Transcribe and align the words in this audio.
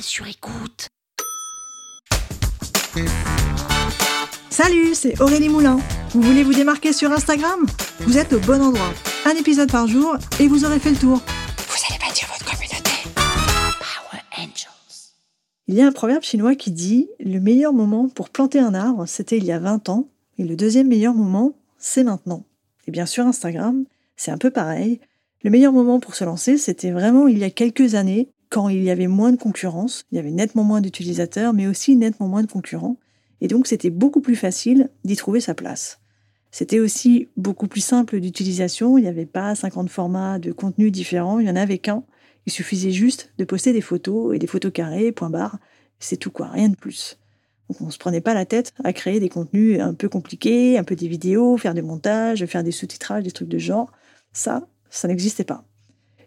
Sur 0.00 0.26
écoute. 0.26 0.88
Salut, 4.48 4.94
c'est 4.94 5.20
Aurélie 5.20 5.48
Moulin. 5.48 5.78
Vous 6.10 6.22
voulez 6.22 6.42
vous 6.42 6.54
démarquer 6.54 6.92
sur 6.92 7.12
Instagram? 7.12 7.66
Vous 8.00 8.16
êtes 8.16 8.32
au 8.32 8.40
bon 8.40 8.62
endroit. 8.62 8.92
Un 9.26 9.32
épisode 9.32 9.70
par 9.70 9.86
jour 9.86 10.16
et 10.40 10.48
vous 10.48 10.64
aurez 10.64 10.78
fait 10.78 10.90
le 10.90 10.96
tour. 10.96 11.18
Vous 11.18 11.76
allez 11.88 11.98
bâtir 11.98 12.28
votre 12.28 12.44
communauté. 12.50 12.90
Power 13.14 14.22
Angels. 14.38 15.12
Il 15.66 15.74
y 15.74 15.82
a 15.82 15.86
un 15.86 15.92
proverbe 15.92 16.22
chinois 16.22 16.54
qui 16.54 16.70
dit 16.70 17.08
Le 17.20 17.40
meilleur 17.40 17.72
moment 17.72 18.08
pour 18.08 18.30
planter 18.30 18.58
un 18.58 18.74
arbre, 18.74 19.06
c'était 19.06 19.36
il 19.36 19.44
y 19.44 19.52
a 19.52 19.58
20 19.58 19.88
ans, 19.88 20.08
et 20.38 20.44
le 20.44 20.56
deuxième 20.56 20.88
meilleur 20.88 21.14
moment, 21.14 21.54
c'est 21.78 22.04
maintenant. 22.04 22.44
Et 22.86 22.90
bien 22.90 23.06
sûr, 23.06 23.26
Instagram, 23.26 23.84
c'est 24.16 24.30
un 24.30 24.38
peu 24.38 24.50
pareil. 24.50 25.00
Le 25.42 25.50
meilleur 25.50 25.72
moment 25.72 26.00
pour 26.00 26.14
se 26.14 26.24
lancer, 26.24 26.56
c'était 26.56 26.90
vraiment 26.90 27.28
il 27.28 27.38
y 27.38 27.44
a 27.44 27.50
quelques 27.50 27.94
années, 27.94 28.30
quand 28.48 28.68
il 28.68 28.82
y 28.82 28.90
avait 28.90 29.06
moins 29.06 29.32
de 29.32 29.36
concurrence, 29.36 30.04
il 30.10 30.16
y 30.16 30.18
avait 30.18 30.30
nettement 30.30 30.64
moins 30.64 30.80
d'utilisateurs, 30.80 31.52
mais 31.52 31.66
aussi 31.66 31.96
nettement 31.96 32.28
moins 32.28 32.42
de 32.42 32.50
concurrents, 32.50 32.96
et 33.40 33.48
donc 33.48 33.66
c'était 33.66 33.90
beaucoup 33.90 34.20
plus 34.20 34.36
facile 34.36 34.90
d'y 35.04 35.16
trouver 35.16 35.40
sa 35.40 35.54
place. 35.54 36.00
C'était 36.50 36.78
aussi 36.78 37.28
beaucoup 37.36 37.66
plus 37.66 37.80
simple 37.80 38.20
d'utilisation, 38.20 38.98
il 38.98 39.02
n'y 39.02 39.08
avait 39.08 39.26
pas 39.26 39.54
50 39.54 39.90
formats 39.90 40.38
de 40.38 40.52
contenu 40.52 40.90
différents, 40.90 41.38
il 41.38 41.44
n'y 41.44 41.50
en 41.50 41.56
avait 41.56 41.78
qu'un. 41.78 42.02
Il 42.46 42.52
suffisait 42.52 42.92
juste 42.92 43.32
de 43.38 43.44
poster 43.44 43.72
des 43.72 43.80
photos 43.80 44.34
et 44.34 44.38
des 44.38 44.46
photos 44.46 44.72
carrées, 44.72 45.12
point 45.12 45.30
barre, 45.30 45.58
c'est 45.98 46.16
tout 46.16 46.30
quoi, 46.30 46.48
rien 46.48 46.68
de 46.68 46.76
plus. 46.76 47.18
Donc 47.68 47.80
on 47.80 47.90
se 47.90 47.98
prenait 47.98 48.20
pas 48.20 48.34
la 48.34 48.46
tête 48.46 48.72
à 48.84 48.92
créer 48.92 49.20
des 49.20 49.28
contenus 49.28 49.80
un 49.80 49.94
peu 49.94 50.08
compliqués, 50.08 50.78
un 50.78 50.84
peu 50.84 50.94
des 50.94 51.08
vidéos, 51.08 51.56
faire 51.56 51.74
des 51.74 51.82
montages, 51.82 52.46
faire 52.46 52.62
des 52.62 52.70
sous-titrages, 52.70 53.24
des 53.24 53.32
trucs 53.32 53.48
de 53.48 53.58
genre. 53.58 53.90
Ça, 54.32 54.66
ça 54.88 55.08
n'existait 55.08 55.44
pas. 55.44 55.64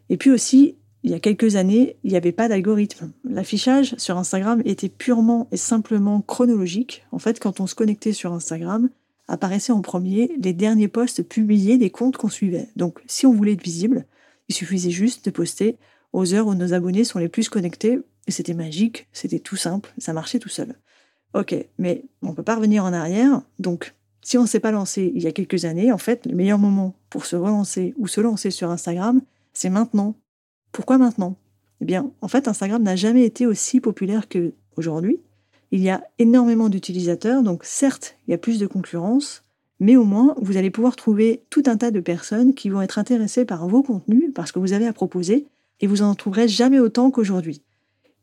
Et 0.10 0.18
puis 0.18 0.32
aussi, 0.32 0.76
il 1.04 1.12
y 1.12 1.14
a 1.14 1.20
quelques 1.20 1.56
années, 1.56 1.96
il 2.04 2.12
n'y 2.12 2.18
avait 2.18 2.32
pas 2.32 2.48
d'algorithme. 2.48 3.12
L'affichage 3.24 3.96
sur 3.98 4.18
Instagram 4.18 4.62
était 4.66 4.90
purement 4.90 5.48
et 5.52 5.58
simplement 5.58 6.22
chronologique. 6.22 7.06
En 7.12 7.20
fait, 7.20 7.40
quand 7.40 7.60
on 7.62 7.68
se 7.68 7.76
connectait 7.76 8.14
sur 8.14 8.34
Instagram, 8.34 8.90
apparaissaient 9.28 9.72
en 9.72 9.82
premier 9.82 10.32
les 10.42 10.54
derniers 10.54 10.88
posts 10.88 11.24
publiés 11.24 11.78
des 11.78 11.90
comptes 11.90 12.18
qu'on 12.18 12.30
suivait. 12.30 12.68
Donc, 12.76 13.00
si 13.08 13.26
on 13.26 13.34
voulait 13.34 13.54
être 13.54 13.64
visible, 13.64 14.06
il 14.50 14.56
suffisait 14.56 14.90
juste 14.90 15.26
de 15.26 15.32
poster 15.32 15.78
aux 16.12 16.34
heures 16.34 16.48
où 16.48 16.56
nos 16.56 16.74
abonnés 16.74 17.04
sont 17.04 17.20
les 17.20 17.30
plus 17.30 17.48
connectés. 17.48 18.00
Et 18.28 18.32
c'était 18.32 18.54
magique, 18.54 19.08
c'était 19.14 19.40
tout 19.40 19.56
simple, 19.56 19.94
ça 19.98 20.14
marchait 20.14 20.40
tout 20.40 20.50
seul. 20.50 20.76
Ok, 21.34 21.56
mais 21.78 22.04
on 22.22 22.30
ne 22.30 22.34
peut 22.34 22.44
pas 22.44 22.56
revenir 22.56 22.84
en 22.84 22.94
arrière. 22.94 23.42
Donc, 23.60 23.94
si 24.22 24.38
on 24.38 24.44
ne 24.44 24.48
s'est 24.48 24.60
pas 24.60 24.72
lancé 24.72 25.12
il 25.16 25.24
y 25.24 25.28
a 25.28 25.32
quelques 25.32 25.66
années, 25.66 25.92
en 25.92 25.98
fait, 25.98 26.26
le 26.26 26.36
meilleur 26.36 26.60
moment 26.60 26.96
pour 27.10 27.26
se 27.26 27.36
relancer 27.36 27.94
ou 27.98 28.08
se 28.08 28.22
lancer 28.22 28.52
sur 28.52 28.70
Instagram, 28.70 29.22
c'est 29.54 29.70
maintenant. 29.70 30.16
Pourquoi 30.72 30.98
maintenant? 30.98 31.38
Eh 31.82 31.86
bien, 31.86 32.12
en 32.22 32.28
fait, 32.28 32.48
Instagram 32.48 32.84
n'a 32.84 32.96
jamais 32.96 33.24
été 33.24 33.46
aussi 33.46 33.80
populaire 33.80 34.28
qu'aujourd'hui. 34.28 35.20
Il 35.72 35.82
y 35.82 35.90
a 35.90 36.04
énormément 36.18 36.70
d'utilisateurs, 36.70 37.44
donc 37.44 37.64
certes, 37.64 38.16
il 38.28 38.32
y 38.32 38.34
a 38.34 38.38
plus 38.38 38.60
de 38.60 38.68
concurrence, 38.68 39.44
mais 39.80 39.96
au 39.96 40.04
moins, 40.04 40.36
vous 40.42 40.58
allez 40.58 40.72
pouvoir 40.72 40.96
trouver 40.96 41.44
tout 41.50 41.64
un 41.68 41.78
tas 41.78 41.92
de 41.92 42.00
personnes 42.00 42.54
qui 42.54 42.70
vont 42.70 42.82
être 42.82 43.00
intéressées 43.00 43.46
par 43.46 43.68
vos 43.68 43.84
contenus, 43.84 44.32
parce 44.34 44.52
que 44.52 44.60
vous 44.60 44.74
avez 44.74 44.88
à 44.88 44.94
proposer, 44.94 45.48
et 45.80 45.88
vous 45.88 46.02
en 46.02 46.16
trouverez 46.16 46.48
jamais 46.48 46.80
autant 46.80 47.12
qu'aujourd'hui. 47.12 47.62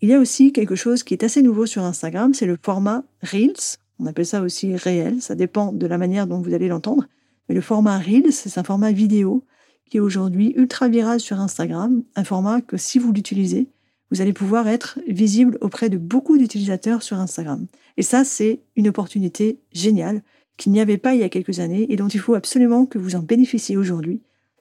Il 0.03 0.11
y 0.11 0.15
a 0.15 0.21
aussi 0.21 0.53
quelque 0.53 0.75
chose 0.75 1.03
qui 1.03 1.15
est 1.15 1.25
assez 1.25 1.41
nouveau 1.41 1.65
sur 1.65 1.83
Instagram, 1.83 2.34
c'est 2.34 2.47
le 2.47 2.59
format 2.61 3.05
Reels. 3.23 3.78
On 3.99 4.07
appelle 4.07 4.27
ça 4.27 4.43
aussi 4.43 4.77
réel, 4.77 5.23
ça 5.23 5.34
dépend 5.34 5.73
de 5.73 5.87
la 5.87 5.97
manière 5.97 6.27
dont 6.27 6.43
vous 6.43 6.53
allez 6.53 6.69
l'entendre. 6.69 7.07
Mais 7.49 7.55
le 7.55 7.63
format 7.63 7.99
Reels, 7.99 8.33
c'est 8.33 8.59
un 8.59 8.65
format 8.65 8.93
vidéo 8.93 9.43
qui 9.89 9.99
est 9.99 10.01
aujourd'hui 10.01 10.53
ultra 10.57 10.89
viral 10.89 11.21
sur 11.21 11.41
Instagram, 11.41 12.03
un 12.15 12.25
format 12.25 12.61
que 12.61 12.77
si 12.77 12.99
vous 12.99 13.13
l'utilisez, 13.13 13.69
vous 14.11 14.21
allez 14.21 14.33
pouvoir 14.33 14.69
être 14.69 14.99
visible 15.09 15.59
auprès 15.61 15.89
de 15.89 15.99
beaucoup 15.99 16.39
d'utilisateurs 16.39 17.03
sur 17.03 17.19
Instagram. 17.19 17.67
Et 17.97 18.03
ça, 18.03 18.25
c'est 18.25 18.61
une 18.77 18.89
opportunité 18.89 19.59
géniale 19.73 20.23
qu'il 20.57 20.73
n'y 20.73 20.81
avait 20.81 20.99
pas 20.99 21.15
il 21.15 21.21
y 21.21 21.25
a 21.25 21.29
quelques 21.29 21.61
années 21.61 21.87
et 21.93 21.97
dont 21.97 22.09
il 22.09 22.21
faut 22.21 22.35
absolument 22.35 22.87
que 22.87 22.99
vous 22.99 23.17
en 23.17 23.21
bénéficiez 23.21 23.77
aujourd'hui 23.77 24.21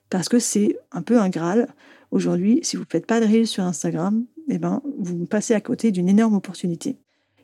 parce 0.10 0.30
que 0.30 0.40
c'est 0.40 0.78
un 0.92 1.02
peu 1.02 1.20
un 1.20 1.30
Graal. 1.30 1.68
Aujourd'hui, 2.12 2.60
si 2.64 2.76
vous 2.76 2.84
ne 2.84 2.90
faites 2.90 3.06
pas 3.06 3.20
de 3.20 3.26
Reels 3.26 3.48
sur 3.48 3.64
Instagram, 3.64 4.26
eh 4.50 4.58
ben, 4.58 4.82
vous 4.98 5.26
passez 5.26 5.54
à 5.54 5.62
côté 5.62 5.92
d'une 5.92 6.10
énorme 6.10 6.36
opportunité. 6.36 6.98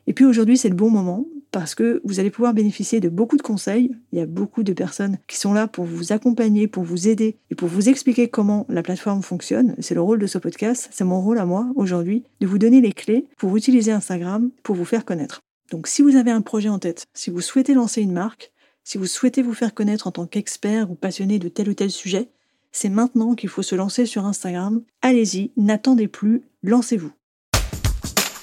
Et 0.06 0.12
puis 0.12 0.24
aujourd'hui, 0.24 0.56
c'est 0.56 0.68
le 0.68 0.74
bon 0.74 0.90
moment 0.90 1.26
parce 1.52 1.74
que 1.74 2.00
vous 2.04 2.18
allez 2.18 2.30
pouvoir 2.30 2.54
bénéficier 2.54 2.98
de 2.98 3.08
beaucoup 3.08 3.36
de 3.36 3.42
conseils. 3.42 3.94
Il 4.10 4.18
y 4.18 4.22
a 4.22 4.26
beaucoup 4.26 4.62
de 4.62 4.72
personnes 4.72 5.18
qui 5.28 5.36
sont 5.36 5.52
là 5.52 5.68
pour 5.68 5.84
vous 5.84 6.12
accompagner, 6.12 6.66
pour 6.66 6.82
vous 6.82 7.08
aider 7.08 7.36
et 7.50 7.54
pour 7.54 7.68
vous 7.68 7.88
expliquer 7.88 8.28
comment 8.28 8.66
la 8.68 8.82
plateforme 8.82 9.22
fonctionne. 9.22 9.76
C'est 9.78 9.94
le 9.94 10.00
rôle 10.00 10.18
de 10.18 10.26
ce 10.26 10.38
podcast, 10.38 10.88
c'est 10.90 11.04
mon 11.04 11.20
rôle 11.20 11.38
à 11.38 11.44
moi 11.44 11.66
aujourd'hui, 11.76 12.24
de 12.40 12.46
vous 12.46 12.58
donner 12.58 12.80
les 12.80 12.92
clés 12.92 13.26
pour 13.36 13.56
utiliser 13.56 13.92
Instagram 13.92 14.50
pour 14.62 14.74
vous 14.74 14.86
faire 14.86 15.04
connaître. 15.04 15.40
Donc 15.70 15.86
si 15.86 16.02
vous 16.02 16.16
avez 16.16 16.30
un 16.30 16.40
projet 16.40 16.70
en 16.70 16.78
tête, 16.78 17.04
si 17.14 17.30
vous 17.30 17.40
souhaitez 17.40 17.74
lancer 17.74 18.02
une 18.02 18.12
marque, 18.12 18.50
si 18.82 18.98
vous 18.98 19.06
souhaitez 19.06 19.42
vous 19.42 19.54
faire 19.54 19.74
connaître 19.74 20.06
en 20.06 20.12
tant 20.12 20.26
qu'expert 20.26 20.90
ou 20.90 20.94
passionné 20.94 21.38
de 21.38 21.48
tel 21.48 21.68
ou 21.68 21.74
tel 21.74 21.90
sujet, 21.90 22.28
c'est 22.72 22.88
maintenant 22.88 23.34
qu'il 23.34 23.50
faut 23.50 23.62
se 23.62 23.74
lancer 23.74 24.06
sur 24.06 24.24
Instagram. 24.24 24.82
Allez-y, 25.02 25.52
n'attendez 25.56 26.08
plus, 26.08 26.42
lancez-vous. 26.62 27.12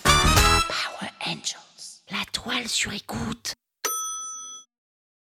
Power 0.03 1.11
Angels. 1.25 1.58
La 2.39 2.43
toile 2.43 2.67
sur 2.69 2.93
écoute. 2.93 3.53